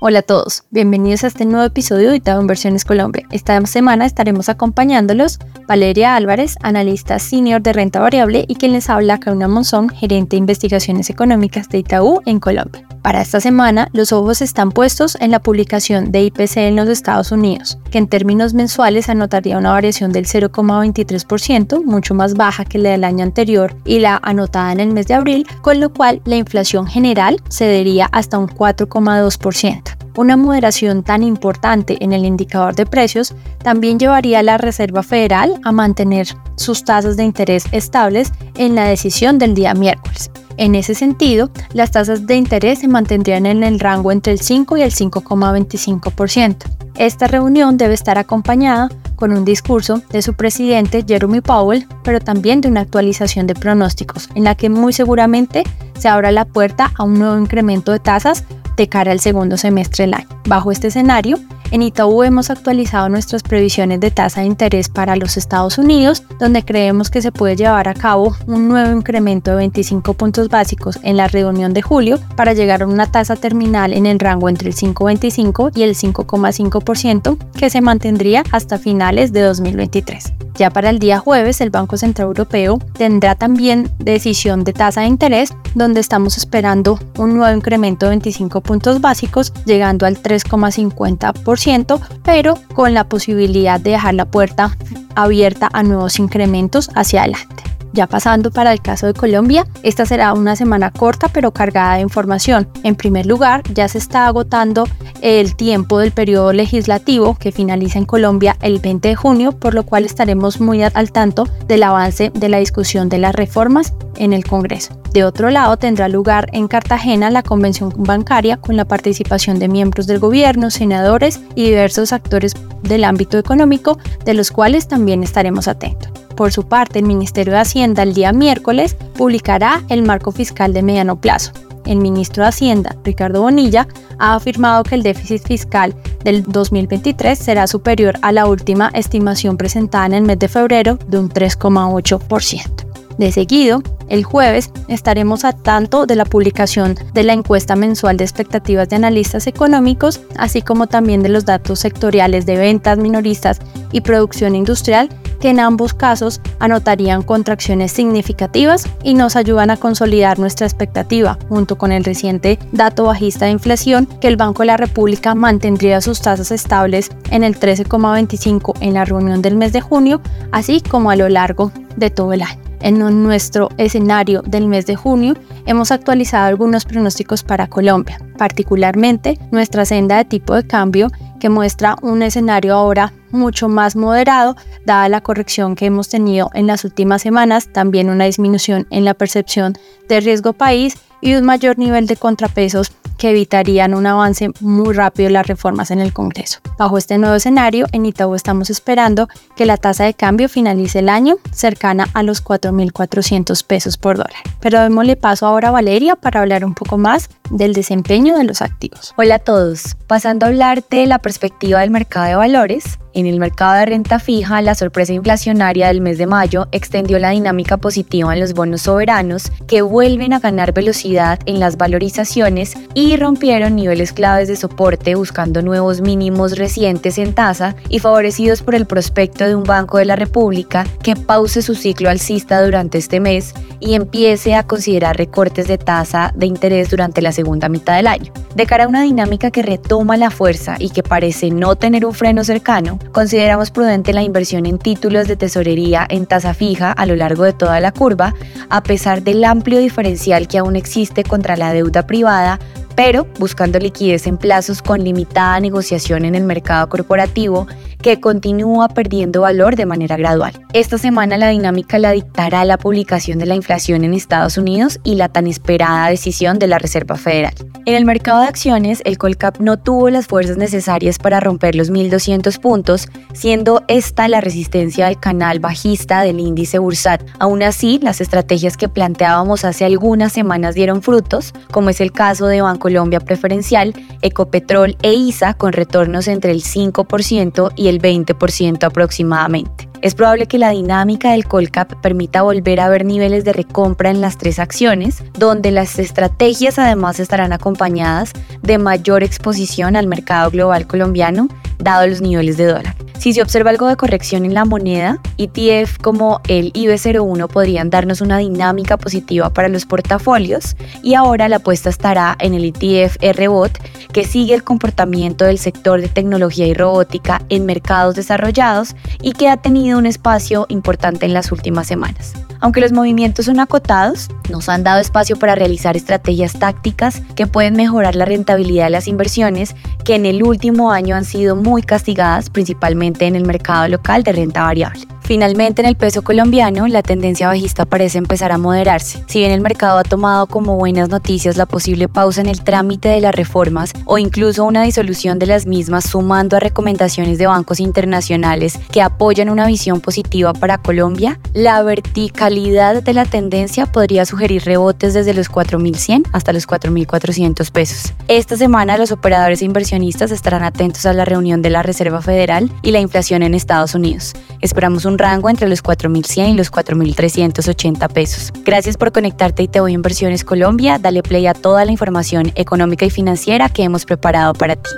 [0.00, 3.26] Hola a todos, bienvenidos a este nuevo episodio de Itaú Inversiones Colombia.
[3.32, 9.18] Esta semana estaremos acompañándolos Valeria Álvarez, analista senior de renta variable y quien les habla
[9.18, 12.86] Caruna Monzón, gerente de investigaciones económicas de Itaú en Colombia.
[13.02, 17.32] Para esta semana, los ojos están puestos en la publicación de IPC en los Estados
[17.32, 22.90] Unidos, que en términos mensuales anotaría una variación del 0,23%, mucho más baja que la
[22.90, 26.36] del año anterior y la anotada en el mes de abril, con lo cual la
[26.36, 29.87] inflación general cedería hasta un 4,2%.
[30.18, 35.60] Una moderación tan importante en el indicador de precios también llevaría a la Reserva Federal
[35.62, 40.32] a mantener sus tasas de interés estables en la decisión del día miércoles.
[40.56, 44.78] En ese sentido, las tasas de interés se mantendrían en el rango entre el 5
[44.78, 46.56] y el 5,25%.
[46.96, 52.60] Esta reunión debe estar acompañada con un discurso de su presidente Jeremy Powell, pero también
[52.60, 55.62] de una actualización de pronósticos, en la que muy seguramente
[55.96, 58.44] se abra la puerta a un nuevo incremento de tasas
[58.78, 60.28] de cara al segundo semestre del año.
[60.46, 61.38] Bajo este escenario,
[61.70, 66.64] en Itaú hemos actualizado nuestras previsiones de tasa de interés para los Estados Unidos, donde
[66.64, 71.18] creemos que se puede llevar a cabo un nuevo incremento de 25 puntos básicos en
[71.18, 74.74] la reunión de julio para llegar a una tasa terminal en el rango entre el
[74.74, 80.47] 5,25 y el 5,5% que se mantendría hasta finales de 2023.
[80.58, 85.06] Ya para el día jueves, el Banco Central Europeo tendrá también decisión de tasa de
[85.06, 92.58] interés, donde estamos esperando un nuevo incremento de 25 puntos básicos, llegando al 3,50%, pero
[92.74, 94.76] con la posibilidad de dejar la puerta
[95.14, 97.67] abierta a nuevos incrementos hacia adelante.
[97.92, 102.02] Ya pasando para el caso de Colombia, esta será una semana corta pero cargada de
[102.02, 102.68] información.
[102.82, 104.84] En primer lugar, ya se está agotando
[105.20, 109.84] el tiempo del periodo legislativo que finaliza en Colombia el 20 de junio, por lo
[109.84, 114.44] cual estaremos muy al tanto del avance de la discusión de las reformas en el
[114.44, 115.00] Congreso.
[115.12, 120.06] De otro lado, tendrá lugar en Cartagena la convención bancaria con la participación de miembros
[120.06, 126.17] del gobierno, senadores y diversos actores del ámbito económico, de los cuales también estaremos atentos.
[126.38, 130.84] Por su parte, el Ministerio de Hacienda el día miércoles publicará el marco fiscal de
[130.84, 131.50] mediano plazo.
[131.84, 133.88] El ministro de Hacienda, Ricardo Bonilla,
[134.20, 140.06] ha afirmado que el déficit fiscal del 2023 será superior a la última estimación presentada
[140.06, 142.87] en el mes de febrero de un 3,8%.
[143.18, 148.24] De seguido, el jueves estaremos a tanto de la publicación de la encuesta mensual de
[148.24, 153.58] expectativas de analistas económicos, así como también de los datos sectoriales de ventas minoristas
[153.92, 155.08] y producción industrial
[155.40, 161.78] que en ambos casos anotarían contracciones significativas y nos ayudan a consolidar nuestra expectativa, junto
[161.78, 166.20] con el reciente dato bajista de inflación, que el Banco de la República mantendría sus
[166.20, 171.16] tasas estables en el 13,25 en la reunión del mes de junio, así como a
[171.16, 172.67] lo largo de todo el año.
[172.80, 175.34] En nuestro escenario del mes de junio
[175.66, 181.08] hemos actualizado algunos pronósticos para Colombia, particularmente nuestra senda de tipo de cambio
[181.40, 186.66] que muestra un escenario ahora mucho más moderado, dada la corrección que hemos tenido en
[186.66, 189.74] las últimas semanas, también una disminución en la percepción
[190.08, 195.28] de riesgo país y un mayor nivel de contrapesos que evitarían un avance muy rápido
[195.28, 196.60] las reformas en el Congreso.
[196.78, 201.08] Bajo este nuevo escenario, en Itaú estamos esperando que la tasa de cambio finalice el
[201.08, 204.42] año cercana a los 4.400 pesos por dólar.
[204.60, 208.62] Pero démosle paso ahora a Valeria para hablar un poco más del desempeño de los
[208.62, 209.14] activos.
[209.16, 212.98] Hola a todos, pasando a hablar de la perspectiva del mercado de valores.
[213.14, 217.30] En el mercado de renta fija, la sorpresa inflacionaria del mes de mayo extendió la
[217.30, 223.07] dinámica positiva en los bonos soberanos que vuelven a ganar velocidad en las valorizaciones y
[223.16, 228.86] rompieron niveles claves de soporte buscando nuevos mínimos recientes en tasa y favorecidos por el
[228.86, 233.54] prospecto de un Banco de la República que pause su ciclo alcista durante este mes
[233.80, 238.32] y empiece a considerar recortes de tasa de interés durante la segunda mitad del año.
[238.54, 242.14] De cara a una dinámica que retoma la fuerza y que parece no tener un
[242.14, 247.14] freno cercano, consideramos prudente la inversión en títulos de tesorería en tasa fija a lo
[247.14, 248.34] largo de toda la curva,
[248.68, 252.58] a pesar del amplio diferencial que aún existe contra la deuda privada
[252.98, 257.68] pero buscando liquidez en plazos con limitada negociación en el mercado corporativo
[258.02, 260.52] que continúa perdiendo valor de manera gradual.
[260.72, 265.14] Esta semana la dinámica la dictará la publicación de la inflación en Estados Unidos y
[265.14, 267.54] la tan esperada decisión de la Reserva Federal.
[267.86, 271.90] En el mercado de acciones, el Colcap no tuvo las fuerzas necesarias para romper los
[271.90, 277.22] 1.200 puntos, siendo esta la resistencia del canal bajista del índice Bursat.
[277.38, 282.46] Aún así, las estrategias que planteábamos hace algunas semanas dieron frutos, como es el caso
[282.46, 283.92] de Banco Colombia Preferencial,
[284.22, 289.88] Ecopetrol e ISA con retornos entre el 5% y el 20% aproximadamente.
[290.00, 294.20] Es probable que la dinámica del Colcap permita volver a ver niveles de recompra en
[294.20, 298.32] las tres acciones, donde las estrategias además estarán acompañadas
[298.62, 301.48] de mayor exposición al mercado global colombiano,
[301.78, 303.07] dado los niveles de dólar.
[303.18, 308.20] Si se observa algo de corrección en la moneda, ETF como el IB01 podrían darnos
[308.20, 313.78] una dinámica positiva para los portafolios y ahora la apuesta estará en el ETF RBOT
[314.12, 319.48] que sigue el comportamiento del sector de tecnología y robótica en mercados desarrollados y que
[319.48, 322.34] ha tenido un espacio importante en las últimas semanas.
[322.60, 327.74] Aunque los movimientos son acotados, nos han dado espacio para realizar estrategias tácticas que pueden
[327.74, 329.74] mejorar la rentabilidad de las inversiones
[330.04, 334.32] que en el último año han sido muy castigadas principalmente en el mercado local de
[334.32, 335.06] renta variable.
[335.28, 339.22] Finalmente, en el peso colombiano, la tendencia bajista parece empezar a moderarse.
[339.26, 343.10] Si bien el mercado ha tomado como buenas noticias la posible pausa en el trámite
[343.10, 347.78] de las reformas o incluso una disolución de las mismas sumando a recomendaciones de bancos
[347.78, 354.64] internacionales que apoyan una visión positiva para Colombia, la verticalidad de la tendencia podría sugerir
[354.64, 358.14] rebotes desde los 4.100 hasta los 4.400 pesos.
[358.28, 362.72] Esta semana los operadores e inversionistas estarán atentos a la reunión de la Reserva Federal
[362.80, 364.32] y la inflación en Estados Unidos.
[364.62, 368.52] Esperamos un rango entre los 4.100 y los 4.380 pesos.
[368.64, 370.98] Gracias por conectarte y te voy Inversiones Colombia.
[370.98, 374.90] Dale play a toda la información económica y financiera que hemos preparado para ti.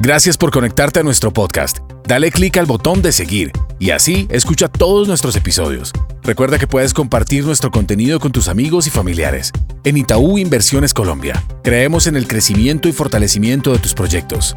[0.00, 1.78] Gracias por conectarte a nuestro podcast.
[2.06, 5.92] Dale clic al botón de seguir y así escucha todos nuestros episodios.
[6.22, 9.52] Recuerda que puedes compartir nuestro contenido con tus amigos y familiares.
[9.84, 14.56] En Itaú Inversiones Colombia, creemos en el crecimiento y fortalecimiento de tus proyectos.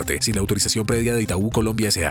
[0.19, 2.09] sin la autorización previa de Itaú Colombia S.A.